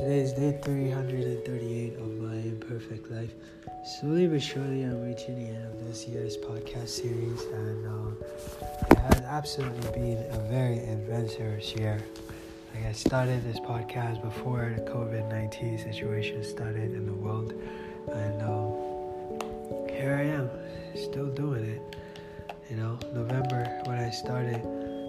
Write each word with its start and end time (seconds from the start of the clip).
Today 0.00 0.20
is 0.20 0.32
day 0.32 0.58
338 0.64 1.96
of 1.98 2.08
my 2.20 2.32
imperfect 2.32 3.10
life. 3.10 3.34
Slowly 3.84 4.28
but 4.28 4.40
surely, 4.40 4.82
I'm 4.82 5.04
reaching 5.04 5.36
the 5.36 5.50
end 5.50 5.74
of 5.74 5.86
this 5.86 6.08
year's 6.08 6.38
podcast 6.38 6.88
series, 6.88 7.42
and 7.52 7.86
uh, 7.86 8.24
it 8.92 8.96
has 8.96 9.20
absolutely 9.26 9.90
been 9.90 10.24
a 10.30 10.38
very 10.48 10.78
adventurous 10.78 11.74
year. 11.74 12.02
Like 12.74 12.86
I 12.86 12.92
started 12.92 13.44
this 13.44 13.60
podcast 13.60 14.22
before 14.22 14.72
the 14.74 14.90
COVID 14.90 15.28
19 15.28 15.76
situation 15.76 16.44
started 16.44 16.94
in 16.94 17.04
the 17.04 17.12
world, 17.12 17.52
and 18.10 18.40
um, 18.40 19.86
here 19.86 20.16
I 20.16 20.22
am, 20.22 20.48
still 20.94 21.26
doing 21.26 21.64
it. 21.64 21.96
You 22.70 22.78
know, 22.78 22.98
November 23.12 23.82
when 23.84 23.98
I 23.98 24.08
started 24.08 24.62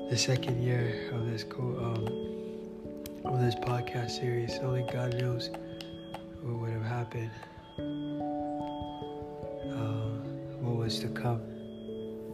the 0.09 0.17
second 0.17 0.62
year 0.62 1.09
of 1.13 1.31
this 1.31 1.45
co- 1.45 1.80
um, 1.80 2.41
of 3.25 3.39
this 3.39 3.55
podcast 3.55 4.11
series. 4.11 4.57
Only 4.59 4.84
God 4.91 5.13
knows 5.20 5.49
what 6.41 6.59
would 6.59 6.71
have 6.71 6.84
happened, 6.84 7.31
uh, 9.71 10.09
what 10.59 10.77
was 10.77 10.99
to 10.99 11.07
come 11.09 11.41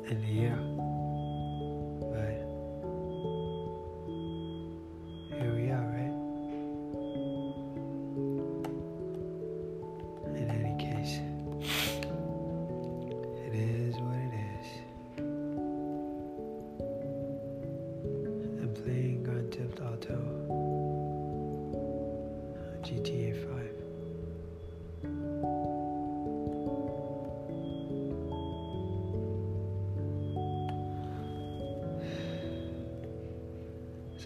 in 0.10 0.22
the 0.22 0.28
year. 0.28 0.77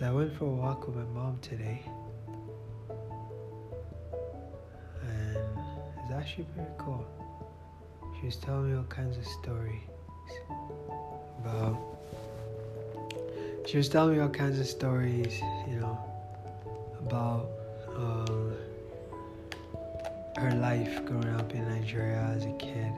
So 0.01 0.07
I 0.07 0.11
went 0.11 0.33
for 0.33 0.45
a 0.45 0.49
walk 0.49 0.87
with 0.87 0.95
my 0.95 1.03
mom 1.03 1.37
today. 1.43 1.79
And 5.03 5.37
it's 5.99 6.11
actually 6.11 6.45
pretty 6.55 6.71
cool. 6.79 7.05
She 8.19 8.25
was 8.25 8.37
telling 8.37 8.71
me 8.71 8.77
all 8.77 8.83
kinds 8.85 9.19
of 9.19 9.27
stories 9.27 9.83
about. 11.37 11.77
She 13.67 13.77
was 13.77 13.89
telling 13.89 14.15
me 14.15 14.23
all 14.23 14.29
kinds 14.29 14.57
of 14.59 14.65
stories, 14.65 15.39
you 15.69 15.79
know, 15.79 15.99
about 17.01 17.51
um, 17.95 18.55
her 20.37 20.51
life 20.55 21.05
growing 21.05 21.29
up 21.35 21.53
in 21.53 21.63
Nigeria 21.69 22.33
as 22.35 22.45
a 22.45 22.53
kid, 22.53 22.91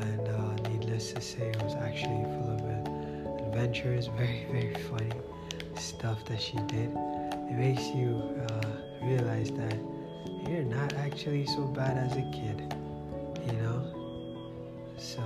and 0.00 0.28
uh, 0.30 0.68
needless 0.68 1.12
to 1.12 1.20
say, 1.20 1.50
it 1.50 1.62
was 1.62 1.76
actually 1.76 2.24
full 2.24 2.50
of 2.50 3.46
adventures. 3.46 4.06
Very, 4.16 4.46
very 4.50 4.74
funny 4.90 5.12
stuff 5.80 6.24
that 6.26 6.40
she 6.40 6.56
did. 6.66 6.90
It 7.50 7.56
makes 7.56 7.86
you 7.88 8.22
uh, 8.48 8.66
realize 9.02 9.50
that 9.52 9.76
you're 10.48 10.64
not 10.64 10.92
actually 10.94 11.46
so 11.46 11.66
bad 11.66 11.96
as 11.96 12.16
a 12.16 12.22
kid, 12.32 12.74
you 13.46 13.52
know. 13.62 14.94
So, 14.98 15.22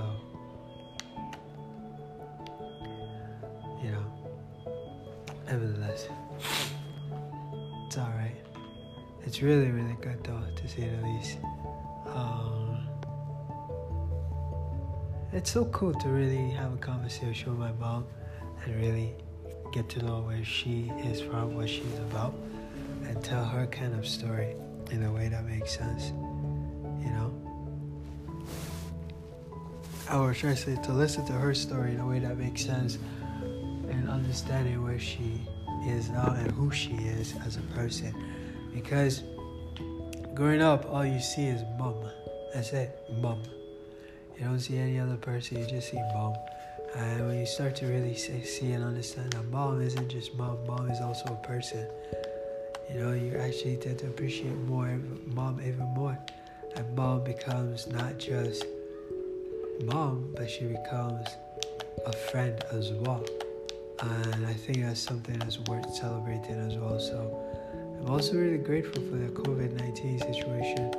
you 3.83 3.91
know, 3.91 4.05
nevertheless, 5.47 6.07
it's 7.87 7.97
all 7.97 8.09
right. 8.09 8.35
It's 9.25 9.41
really, 9.41 9.71
really 9.71 9.97
good 10.01 10.23
though, 10.23 10.43
to 10.55 10.67
say 10.67 10.89
the 10.89 11.07
least. 11.07 11.37
Um, 12.07 12.87
it's 15.31 15.51
so 15.51 15.65
cool 15.65 15.93
to 15.93 16.09
really 16.09 16.49
have 16.51 16.73
a 16.73 16.77
conversation 16.77 17.51
with 17.51 17.59
my 17.59 17.71
mom 17.73 18.05
and 18.65 18.75
really 18.81 19.15
get 19.71 19.89
to 19.89 20.03
know 20.03 20.21
where 20.21 20.43
she 20.43 20.91
is 21.03 21.21
from, 21.21 21.55
what 21.55 21.69
she's 21.69 21.97
about, 22.11 22.33
and 23.03 23.23
tell 23.23 23.43
her 23.45 23.67
kind 23.67 23.93
of 23.93 24.07
story 24.07 24.55
in 24.91 25.03
a 25.03 25.11
way 25.11 25.29
that 25.29 25.45
makes 25.45 25.77
sense. 25.77 26.09
You 27.03 27.11
know? 27.11 27.33
I 30.09 30.17
Or 30.17 30.33
should 30.33 30.51
I 30.51 30.55
say, 30.55 30.75
to 30.83 30.93
listen 30.93 31.25
to 31.27 31.33
her 31.33 31.53
story 31.53 31.91
in 31.91 31.99
a 31.99 32.07
way 32.07 32.19
that 32.19 32.37
makes 32.37 32.65
sense 32.65 32.97
and 33.89 34.09
understanding 34.09 34.83
where 34.83 34.99
she 34.99 35.47
is 35.87 36.09
now 36.09 36.33
and 36.33 36.51
who 36.51 36.71
she 36.71 36.93
is 36.93 37.35
as 37.45 37.57
a 37.57 37.61
person 37.73 38.13
because 38.73 39.23
growing 40.33 40.61
up, 40.61 40.85
all 40.91 41.05
you 41.05 41.19
see 41.19 41.47
is 41.47 41.61
mom. 41.77 41.95
That's 42.53 42.71
it, 42.71 42.97
mom. 43.21 43.43
You 44.37 44.45
don't 44.45 44.59
see 44.59 44.77
any 44.77 44.99
other 44.99 45.17
person, 45.17 45.59
you 45.59 45.65
just 45.65 45.91
see 45.91 46.01
mom. 46.13 46.33
And 46.95 47.27
when 47.27 47.39
you 47.39 47.45
start 47.45 47.75
to 47.77 47.85
really 47.85 48.15
see, 48.15 48.43
see 48.43 48.71
and 48.71 48.83
understand 48.83 49.33
that 49.33 49.45
mom 49.49 49.81
isn't 49.81 50.09
just 50.09 50.33
mom, 50.35 50.57
mom 50.65 50.89
is 50.89 50.99
also 51.01 51.25
a 51.33 51.47
person. 51.47 51.87
You 52.91 52.99
know, 52.99 53.13
you 53.13 53.37
actually 53.37 53.77
tend 53.77 53.99
to 53.99 54.07
appreciate 54.07 54.55
more 54.55 54.99
mom 55.27 55.61
even 55.61 55.85
more. 55.93 56.17
And 56.75 56.95
mom 56.95 57.23
becomes 57.23 57.87
not 57.87 58.17
just 58.17 58.65
mom, 59.85 60.33
but 60.35 60.49
she 60.49 60.65
becomes 60.65 61.27
a 62.05 62.13
friend 62.13 62.63
as 62.71 62.91
well. 62.91 63.23
And 64.01 64.45
I 64.45 64.53
think 64.53 64.81
that's 64.81 64.99
something 64.99 65.37
that's 65.39 65.59
worth 65.59 65.93
celebrating 65.93 66.55
as 66.55 66.75
well. 66.77 66.99
So 66.99 67.39
I'm 67.99 68.09
also 68.09 68.35
really 68.35 68.57
grateful 68.57 69.01
for 69.03 69.17
the 69.17 69.27
COVID 69.27 69.73
19 69.73 70.19
situation 70.19 70.91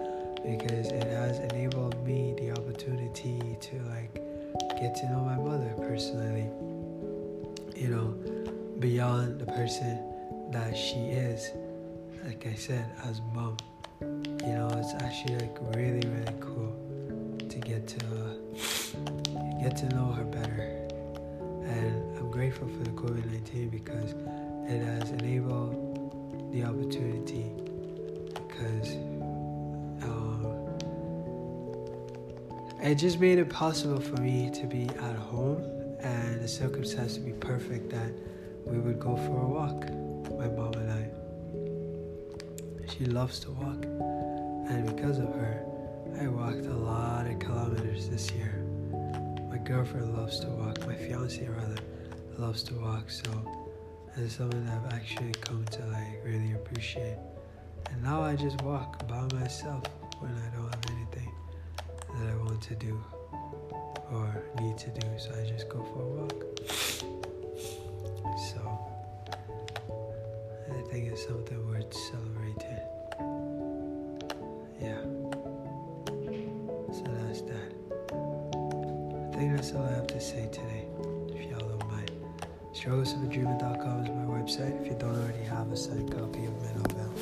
because 0.44 0.88
it 0.88 1.04
has 1.04 1.38
enabled 1.38 2.04
me 2.06 2.34
the 2.38 2.52
opportunity 2.52 3.56
to 3.60 3.76
like 3.84 4.19
get 4.80 4.94
to 4.96 5.10
know 5.10 5.20
my 5.20 5.36
mother 5.36 5.74
personally. 5.76 6.48
You 7.76 7.88
know, 7.88 8.14
beyond 8.78 9.38
the 9.38 9.46
person 9.46 10.00
that 10.50 10.76
she 10.76 10.96
is, 10.96 11.50
like 12.24 12.46
I 12.46 12.54
said, 12.54 12.90
as 13.04 13.20
mom. 13.34 13.56
You 14.00 14.54
know, 14.56 14.68
it's 14.78 14.94
actually 15.02 15.36
like 15.36 15.58
really, 15.76 16.06
really 16.08 16.34
cool 16.40 16.74
to 17.48 17.58
get 17.58 17.86
to 17.88 18.06
uh, 18.06 19.60
get 19.60 19.76
to 19.78 19.88
know 19.90 20.12
her 20.12 20.24
better. 20.24 20.88
And 21.64 22.18
I'm 22.18 22.30
grateful 22.30 22.68
for 22.68 22.84
the 22.84 22.90
COVID 22.90 23.26
19 23.26 23.68
because 23.68 24.14
it 24.66 24.82
has 24.82 25.10
enabled 25.10 26.52
the 26.52 26.64
opportunity 26.64 27.52
because 28.32 28.96
it 32.82 32.94
just 32.94 33.20
made 33.20 33.38
it 33.38 33.50
possible 33.50 34.00
for 34.00 34.16
me 34.20 34.50
to 34.50 34.66
be 34.66 34.88
at 34.88 35.16
home 35.16 35.62
and 36.00 36.40
the 36.40 36.48
circumstance 36.48 37.14
to 37.14 37.20
be 37.20 37.32
perfect 37.32 37.90
that 37.90 38.12
we 38.64 38.78
would 38.78 38.98
go 38.98 39.16
for 39.16 39.42
a 39.42 39.46
walk, 39.46 39.90
my 40.38 40.48
mom 40.48 40.72
and 40.74 40.90
I. 40.90 41.10
She 42.90 43.04
loves 43.04 43.38
to 43.40 43.50
walk, 43.50 43.84
and 44.70 44.96
because 44.96 45.18
of 45.18 45.28
her, 45.34 45.62
I 46.20 46.28
walked 46.28 46.66
a 46.66 46.74
lot 46.74 47.26
of 47.26 47.38
kilometers 47.38 48.08
this 48.08 48.30
year. 48.32 48.64
My 49.50 49.58
girlfriend 49.58 50.16
loves 50.16 50.40
to 50.40 50.46
walk, 50.48 50.86
my 50.86 50.94
fiance 50.94 51.46
rather 51.46 51.82
loves 52.38 52.62
to 52.64 52.74
walk, 52.74 53.10
so 53.10 53.30
it's 54.16 54.36
something 54.36 54.64
that 54.66 54.80
I've 54.86 54.92
actually 54.94 55.32
come 55.32 55.64
to 55.66 55.86
like 55.86 56.24
really 56.24 56.52
appreciate. 56.52 57.18
And 57.90 58.02
now 58.02 58.22
I 58.22 58.36
just 58.36 58.60
walk 58.62 59.06
by 59.06 59.22
myself 59.38 59.84
when 60.18 60.32
I 60.32 60.56
don't 60.56 60.74
have 60.74 60.84
anything 60.88 60.99
that 62.20 62.30
I 62.30 62.36
want 62.36 62.60
to 62.62 62.74
do 62.74 63.02
or 64.12 64.42
need 64.60 64.76
to 64.78 64.90
do, 64.90 65.06
so 65.18 65.30
I 65.40 65.48
just 65.48 65.68
go 65.68 65.82
for 65.82 66.02
a 66.02 66.06
walk. 66.06 66.44
So 68.52 68.60
I 70.68 70.82
think 70.90 71.06
it's 71.10 71.26
something 71.26 71.66
worth 71.68 71.94
celebrating. 71.94 72.80
Yeah. 74.80 75.00
So 76.92 77.04
that's 77.22 77.42
that. 77.42 77.72
I 79.32 79.36
think 79.36 79.56
that's 79.56 79.72
all 79.72 79.84
I 79.84 79.92
have 79.92 80.06
to 80.08 80.20
say 80.20 80.48
today, 80.52 80.86
if 81.28 81.50
y'all 81.50 81.60
don't 81.60 81.88
mind. 81.88 82.10
Strugglesofadreamer.com 82.74 84.04
is 84.04 84.10
my 84.10 84.26
website. 84.26 84.80
If 84.82 84.88
you 84.88 84.96
don't 84.98 85.16
already 85.16 85.44
have 85.44 85.72
a 85.72 85.76
signed 85.76 86.12
copy 86.12 86.44
of 86.44 86.54
my 86.62 86.72
novel, 86.82 87.12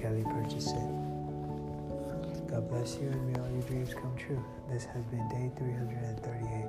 kindly 0.00 0.24
purchase 0.24 0.68
it. 0.68 0.97
God 2.58 2.70
bless 2.70 2.96
you 2.96 3.06
and 3.06 3.24
may 3.24 3.38
all 3.38 3.48
your 3.52 3.62
dreams 3.62 3.94
come 3.94 4.16
true. 4.16 4.44
This 4.68 4.84
has 4.86 5.04
been 5.04 5.28
day 5.28 5.48
338 5.58 6.66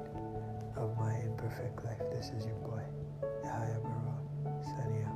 of 0.78 0.96
my 1.00 1.16
imperfect 1.26 1.84
life. 1.84 1.98
This 2.14 2.30
is 2.30 2.46
your 2.46 2.54
boy, 2.58 2.84
Yahya 3.44 3.80
Barua. 3.82 5.09